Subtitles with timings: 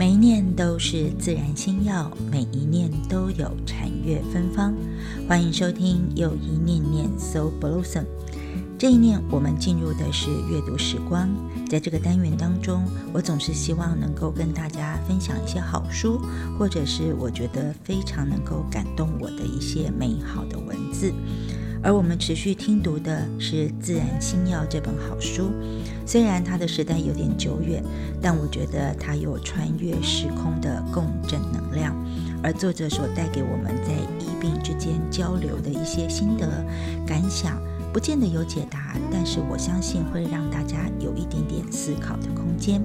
[0.00, 4.74] 每一念都是自然心药，每一念都有禅悦芬芳。
[5.28, 8.06] 欢迎收听又一念念 So Blossom。
[8.78, 11.28] 这一念，我们进入的是阅读时光。
[11.68, 12.82] 在这个单元当中，
[13.12, 16.18] 我总是希望能够跟大家分享一些好书，
[16.58, 21.12] 或者是我觉得非常能够感动我的一些美好的文字。
[21.82, 25.50] 而我们持续听读的是《自然星耀》这本好书，
[26.06, 27.82] 虽然它的时代有点久远，
[28.20, 31.96] 但我觉得它有穿越时空的共振能量。
[32.42, 36.64] 而作者所带给我们在医病之间交流的一些心得
[37.06, 37.58] 感想，
[37.92, 42.82] 不见得有解答，但是我相信会让大家有一点点思考的空间。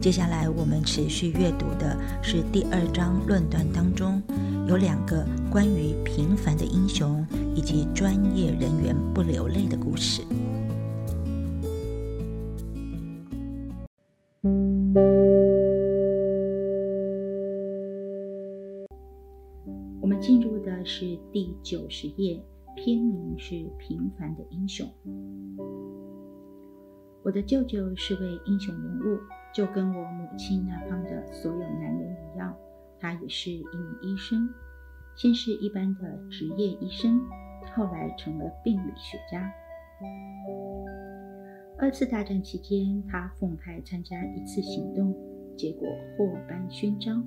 [0.00, 4.22] 接下来我们持续阅读的是第二章论断当中
[4.70, 7.26] 有两个关于平凡的英雄。
[7.52, 10.22] 以及专业人员不流泪的故事。
[20.00, 22.42] 我们进入的是第九十页，
[22.76, 24.86] 篇名是《平凡的英雄》。
[27.22, 29.18] 我的舅舅是位英雄人物，
[29.54, 32.56] 就跟我母亲那方的所有男人一样，
[33.00, 34.48] 他也是一名医生，
[35.16, 37.20] 先是一般的职业医生。
[37.74, 39.52] 后来成了病理学家。
[41.78, 45.14] 二次大战期间，他奉派参加一次行动，
[45.56, 47.26] 结果获颁勋章。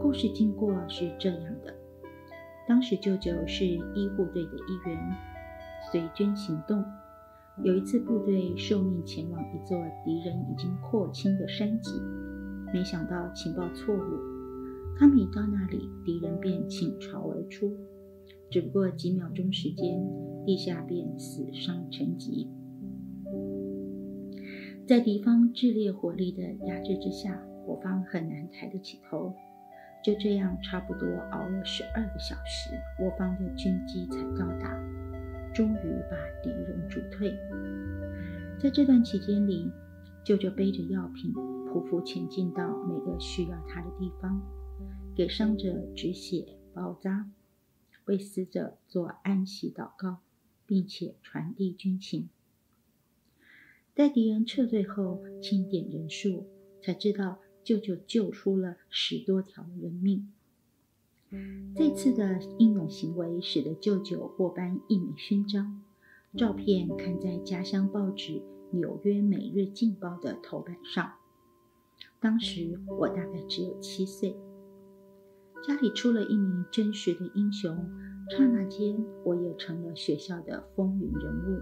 [0.00, 1.74] 故事经过是这样的：
[2.66, 4.98] 当时舅舅是医护队的一员，
[5.90, 6.82] 随军行动。
[7.62, 12.00] 有一次，部队受命前往一座敌人已经扩清的山脊，
[12.72, 14.00] 没想到情报错误，
[14.98, 17.76] 他们一到那里，敌人便倾巢而出。
[18.50, 19.98] 只不过几秒钟时间，
[20.44, 22.48] 地下便死伤成疾。
[24.86, 29.32] 在敌方炽烈火力的压制之下，我方很难抬得起头。
[30.04, 34.76] 就这样，差不多熬了十二个小时，我方的军机才到达，
[35.54, 37.32] 终于把敌人逐退。
[38.60, 39.70] 在这段期间里，
[40.24, 41.32] 舅舅背着药品，
[41.72, 44.42] 匍匐前进到每个需要他的地方，
[45.14, 47.30] 给伤者止血包扎。
[48.06, 50.18] 为死者做安息祷告，
[50.66, 52.28] 并且传递军情。
[53.94, 56.46] 待敌人撤退后，清点人数，
[56.82, 60.32] 才知道舅舅救出了十多条人命。
[61.76, 65.82] 这次的英勇行为使得舅舅获颁一枚勋章，
[66.36, 68.32] 照片刊在家乡报纸
[68.72, 71.12] 《纽约每日镜报》的头版上。
[72.18, 74.36] 当时我大概只有七岁。
[75.66, 77.76] 家里出了一名真实的英雄，
[78.30, 81.60] 刹那间我也成了学校的风云人物。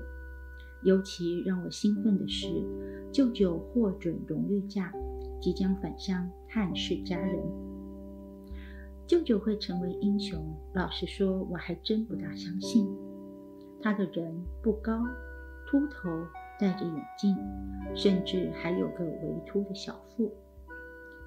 [0.83, 2.49] 尤其让我兴奋的是，
[3.13, 4.91] 舅舅获准荣誉假，
[5.39, 7.39] 即将返乡探视家人。
[9.07, 12.89] 舅舅会成为英雄，老实说，我还真不大相信。
[13.83, 15.03] 他的人不高，
[15.67, 16.09] 秃头，
[16.59, 17.37] 戴着眼镜，
[17.95, 20.33] 甚至还有个微秃的小腹。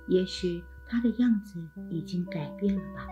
[0.07, 0.63] 也许。
[0.93, 1.59] 他的样子
[1.89, 3.07] 已经改变了吧？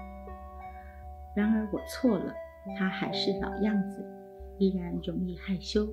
[1.35, 2.31] 然而我错了，
[2.77, 4.05] 他还是老样子，
[4.59, 5.91] 依然容易害羞。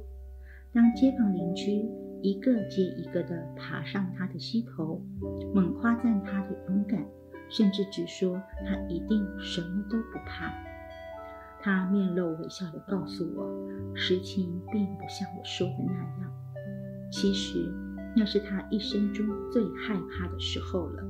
[0.71, 1.88] 当街坊邻居
[2.21, 5.03] 一个接一个地爬上他的膝头，
[5.54, 7.03] 猛夸赞他的勇敢，
[7.49, 10.53] 甚至直说他一定什么都不怕，
[11.62, 16.31] 他面露微笑地告诉我，实情并不像我说的那样。
[17.10, 17.72] 其实
[18.15, 21.03] 那是他一生中最害怕的时候了。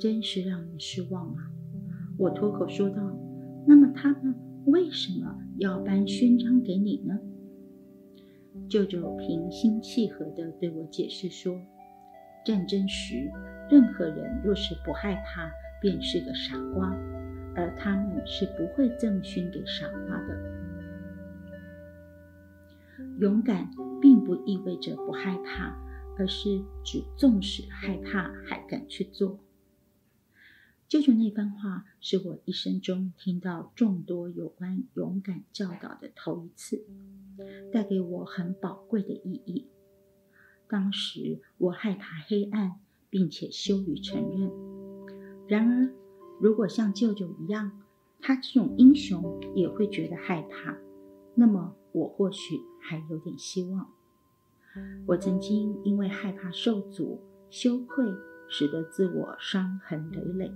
[0.00, 1.50] 真是让人失望啊！
[2.16, 3.16] 我脱口说道
[3.68, 4.34] ：“那么他们
[4.64, 7.18] 为什么要颁勋章给你呢？”
[8.66, 11.60] 舅舅平心气和地对我解释说
[12.46, 13.30] ：“战争时，
[13.70, 15.50] 任何人若是不害怕，
[15.82, 16.88] 便是个傻瓜，
[17.54, 20.38] 而他们是不会赠勋给傻瓜的。
[23.18, 23.68] 勇敢
[24.00, 25.76] 并不意味着不害怕，
[26.18, 29.38] 而是指纵使害怕还敢去做。”
[30.90, 36.84] 舅舅那番话是我一生中听到众多有关勇敢教导的头一次，
[37.72, 39.68] 带给我很宝贵的意义。
[40.66, 44.50] 当时我害怕黑暗，并且羞于承认。
[45.46, 45.94] 然而，
[46.40, 47.70] 如果像舅舅一样，
[48.20, 50.76] 他这种英雄也会觉得害怕，
[51.36, 53.88] 那么我或许还有点希望。
[55.06, 58.04] 我曾经因为害怕受阻、羞愧。
[58.50, 60.52] 使得自我伤痕累累。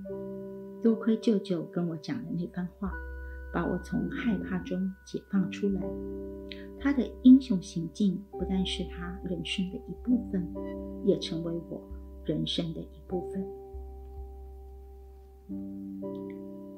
[0.82, 2.92] 多亏舅舅跟我讲的那番话，
[3.52, 5.80] 把我从害怕中解放出来。
[6.78, 10.46] 他的英雄行径不但是他人生的一部分，
[11.06, 11.80] 也成为我
[12.26, 13.46] 人生的一部分。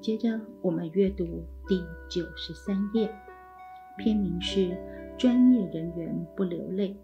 [0.00, 1.24] 接着，我们阅读
[1.66, 3.12] 第九十三页，
[3.98, 4.60] 篇名是
[5.16, 6.94] 《专业人员不流泪》。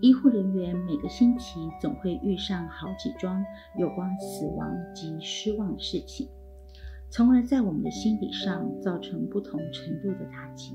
[0.00, 3.42] 医护人员每个星期总会遇上好几桩
[3.78, 6.28] 有关死亡及失望的事情，
[7.10, 10.74] 从而在我们的心理上造成不同程度的打击。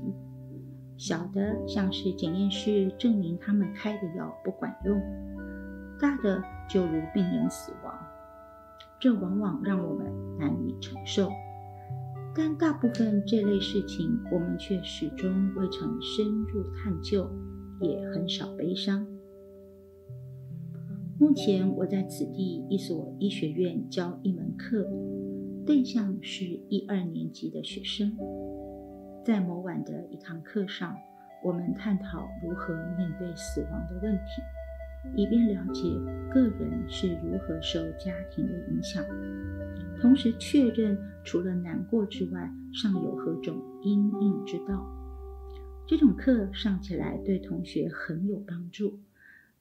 [0.96, 5.00] 小的像是检验室证明他们开的药不管用，
[5.98, 7.94] 大的就如病人死亡，
[8.98, 10.06] 这往往让我们
[10.38, 11.30] 难以承受。
[12.34, 17.30] 但大部分这类事情，我们却始终未曾深入探究。
[17.80, 19.06] 也很少悲伤。
[21.18, 24.88] 目前我在此地一所医学院教一门课，
[25.66, 28.16] 对象是一二年级的学生。
[29.24, 30.96] 在某晚的一堂课上，
[31.44, 34.42] 我们探讨如何面对死亡的问题，
[35.14, 35.82] 以便了解
[36.32, 39.04] 个人是如何受家庭的影响，
[40.00, 44.99] 同时确认除了难过之外，尚有何种因应之道。
[45.90, 49.00] 这种课上起来对同学很有帮助，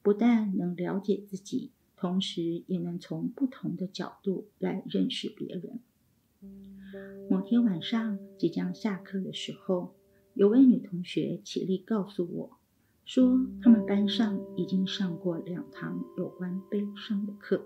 [0.03, 5.79] 不但能了解自己，同时也能从不同的角度来认识别人。
[7.31, 9.95] 某天晚上即将下课的时候，
[10.35, 12.59] 有位女同学起立告诉我，
[13.05, 17.65] 说他们班上已经上过两堂有关悲伤的课，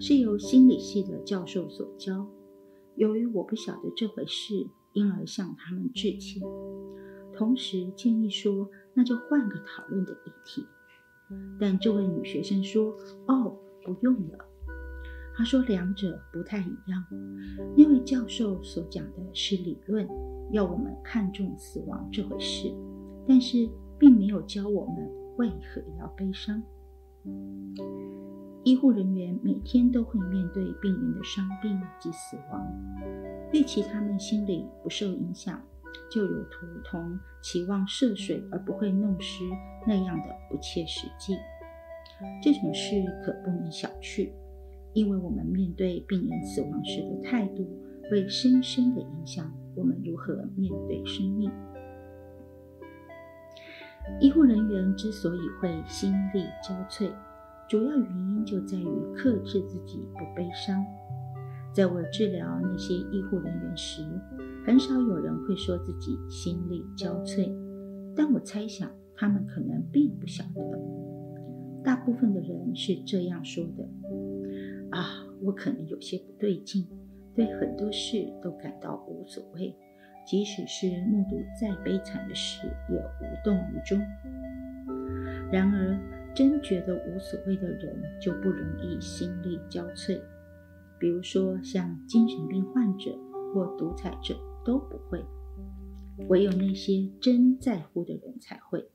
[0.00, 2.28] 是由心理系的教授所教。
[2.96, 6.42] 由于我不晓得这回事，因而向他们致歉。
[7.36, 10.66] 同时建议说：“那就换个讨论的议题。”
[11.58, 12.94] 但这位女学生说
[13.26, 14.38] ：“哦，不用了。”
[15.36, 17.04] 她说：“两者不太一样。
[17.76, 20.08] 那位教授所讲的是理论，
[20.52, 22.72] 要我们看重死亡这回事，
[23.26, 26.62] 但是并没有教我们为何要悲伤。
[28.62, 32.64] 医护人员每天都会面对病人的伤病及死亡，
[33.52, 35.60] 预期他们心里不受影响。”
[36.10, 36.44] 就如
[36.84, 39.44] 同期望涉水而不会弄湿
[39.86, 41.36] 那样的不切实际。
[42.42, 44.30] 这种事可不能小觑，
[44.92, 47.68] 因为我们面对病人死亡时的态度，
[48.10, 51.50] 会深深的影响我们如何面对生命。
[54.20, 57.10] 医护人员之所以会心力交瘁，
[57.68, 60.84] 主要原因就在于克制自己不悲伤。
[61.74, 64.00] 在我治疗那些医护人员时，
[64.64, 67.52] 很少有人会说自己心力交瘁，
[68.14, 70.62] 但我猜想他们可能并不晓得。
[71.82, 73.88] 大部分的人是这样说的
[74.96, 76.86] ：“啊，我可能有些不对劲，
[77.34, 79.74] 对很多事都感到无所谓，
[80.24, 84.00] 即使是目睹再悲惨的事也无动于衷。”
[85.50, 85.98] 然而，
[86.36, 90.20] 真觉得无所谓的人就不容易心力交瘁。
[90.98, 93.18] 比如说，像精神病患者
[93.52, 95.24] 或独裁者都不会，
[96.28, 98.88] 唯有那些真在乎的人才会。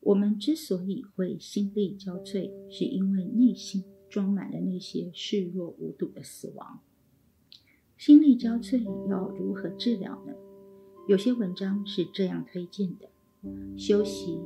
[0.00, 6.80] 我们之所以会心力交瘁，是因为内心装满了那些视若无睹的死亡。
[7.96, 10.32] 心力交瘁要如何治疗呢？
[11.06, 13.08] 有些文章是这样推荐的：
[13.76, 14.40] 休息、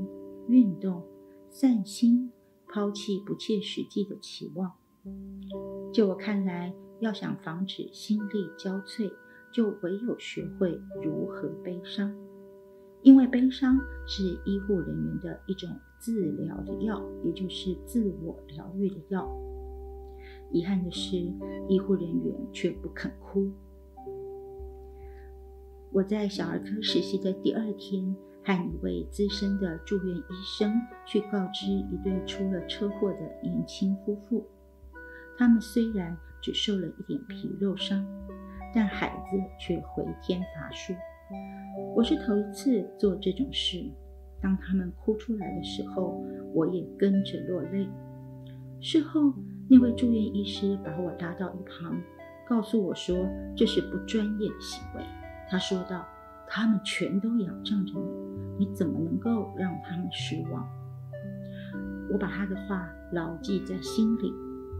[0.48, 1.02] 运动、
[1.50, 2.32] 散心，
[2.66, 4.72] 抛弃不切实际的期望。
[5.92, 6.74] 就我看来。
[7.00, 9.12] 要想防止心力交瘁，
[9.52, 12.14] 就唯有学会如何悲伤，
[13.02, 15.68] 因为悲伤是医护人员的一种
[16.00, 19.28] 治疗的药，也就是自我疗愈的药。
[20.50, 21.16] 遗憾的是，
[21.68, 23.52] 医护人员却不肯哭。
[25.92, 30.72] 我在小儿科实习的第二天，和一位资深的住院医生
[31.04, 34.46] 去告知一对出了车祸的年轻夫妇，
[35.38, 36.16] 他们虽然。
[36.44, 38.06] 只受了一点皮肉伤，
[38.74, 40.92] 但孩子却回天乏术。
[41.96, 43.82] 我是头一次做这种事。
[44.42, 46.22] 当他们哭出来的时候，
[46.52, 47.88] 我也跟着落泪。
[48.78, 49.32] 事后，
[49.70, 51.98] 那位住院医师把我拉到一旁，
[52.46, 53.26] 告诉我说
[53.56, 55.02] 这是不专业的行为。
[55.48, 56.06] 他说道
[56.46, 57.94] ：“他们全都仰仗着
[58.58, 60.68] 你，你怎么能够让他们失望？”
[62.12, 64.30] 我把他的话牢记在心里。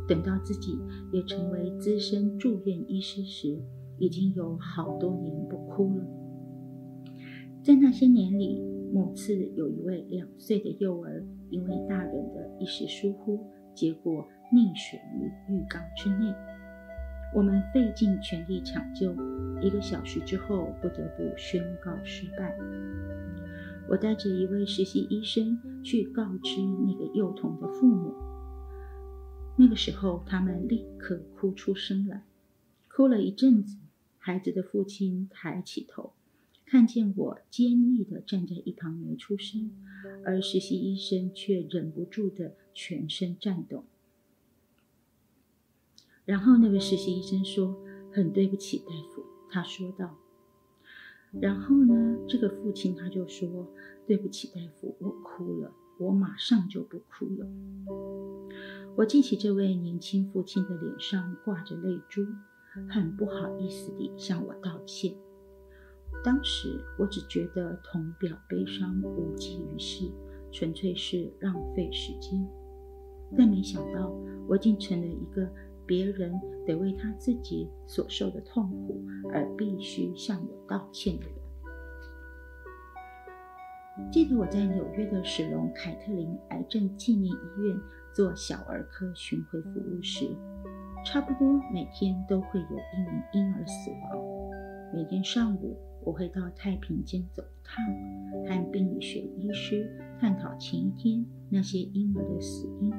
[0.07, 0.79] 等到自己
[1.13, 3.59] 也成为资深住院医师时，
[3.99, 6.05] 已经有好多年不哭了。
[7.63, 13.41] 在那些年里，某次有一位两岁的幼儿，因为大人的一时疏忽，
[13.75, 16.35] 结果溺水于浴缸之内。
[17.35, 19.13] 我们费尽全力抢救，
[19.61, 22.57] 一个小时之后不得不宣告失败。
[23.89, 28.13] 我带着一位实习医生去告知那个幼童的父母。
[29.57, 32.25] 那个时候，他们立刻哭出声来，
[32.89, 33.77] 哭了一阵子。
[34.19, 36.15] 孩子的父亲抬起头，
[36.65, 39.71] 看见我坚毅地站在一旁没出声，
[40.25, 43.85] 而实习医生却忍不住的全身颤抖。
[46.25, 50.17] 然后那位实习医生说：“很对不起，大夫。”他说道。
[51.39, 53.71] 然后呢，这个父亲他就说
[54.07, 57.47] ：“对不起，大夫，我哭了，我马上就不哭了。”
[58.97, 62.25] 我记起这位年轻父亲的脸上挂着泪珠，
[62.89, 65.15] 很不好意思地向我道歉。
[66.23, 70.11] 当时我只觉得同表悲伤无济于事，
[70.53, 72.47] 纯粹是浪费时间，
[73.37, 74.11] 但没想到
[74.49, 75.49] 我竟成了一个。
[75.87, 76.33] 别人
[76.65, 81.35] 得为他自己所受的痛苦而必须向我道歉的人。
[84.11, 87.77] 记得我在纽约的史隆凯特琳癌症纪念医院
[88.13, 90.29] 做小儿科巡回服务时，
[91.05, 94.11] 差不多每天都会有一名婴儿死亡。
[94.93, 97.85] 每天上午，我会到太平间走一趟，
[98.49, 99.89] 和病理学医师
[100.21, 102.93] 探讨前一天那些婴儿的死因，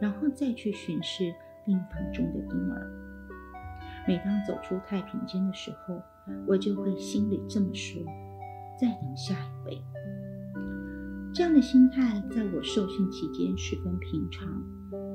[0.00, 1.32] 然后再去巡视。
[1.66, 2.90] 病房中的婴儿。
[4.08, 6.00] 每当走出太平间的时候，
[6.48, 8.02] 我就会心里这么说
[8.80, 9.82] ：“再等下一位。”
[11.32, 14.48] 这样的心态在我受训期间十分平常，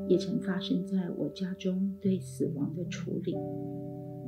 [0.08, 3.36] 也曾发生在我家中对死亡的处理。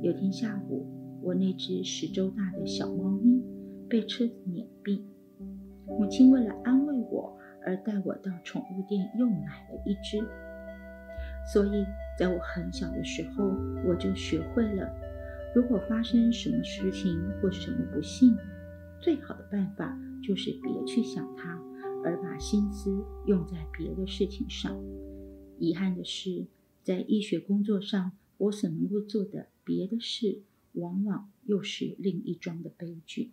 [0.02, 0.86] 有天下午，
[1.22, 3.42] 我那只十周大的小猫咪
[3.88, 5.02] 被车子碾毙，
[5.86, 10.22] 母亲为了安慰我而带我到宠物店又买了一只。
[11.50, 11.86] 所以，
[12.18, 13.44] 在我很小的时候，
[13.86, 14.86] 我就学会了，
[15.54, 18.36] 如果发生什么事情或什么不幸，
[19.00, 21.58] 最好的办法就是别去想它，
[22.04, 24.78] 而把心思用在别的事情上。
[25.58, 26.46] 遗憾的是，
[26.82, 33.32] 在医学工作上，我所能够做的别的事，往往又是另一桩的悲剧。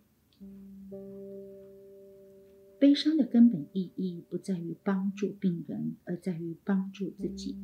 [2.78, 7.56] 悲伤的根本意义不在于帮助病人，而在于帮助自己，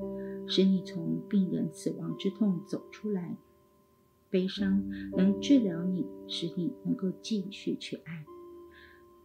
[0.47, 3.37] 使你从病人死亡之痛走出来。
[4.31, 8.25] 悲伤能治疗你，使你能够继续去爱。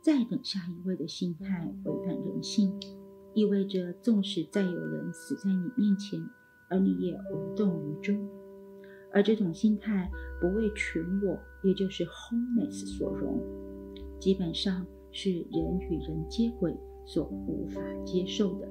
[0.07, 2.73] 再等下一位的心态违反人性，
[3.33, 6.17] 意味着纵使再有人死在你面前，
[6.69, 8.17] 而你也无动于衷。
[9.11, 10.09] 而这种心态
[10.39, 13.37] 不为全我，也就是 wholeness 所容，
[14.17, 14.87] 基本上。
[15.09, 18.67] 是人与人接轨所无法接受的。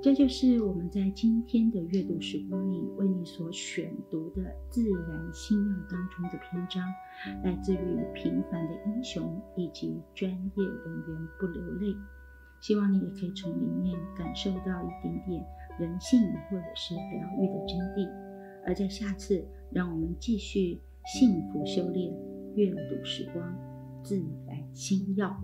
[0.00, 6.84] 这就是我们在今天的阅读时光里为你所选读的《自然星耀》当中的篇章，
[7.42, 7.76] 来自于
[8.12, 11.94] 《平凡的英熊以及专业人员不流泪
[12.60, 15.46] 希望你也可以从里面感受到一点点
[15.78, 16.20] 人性
[16.50, 18.26] 或者是疗愈的真谛。
[18.66, 22.12] 而在下次让我们继续幸福修炼
[22.56, 23.56] 阅读时光
[24.02, 25.38] 自然心药。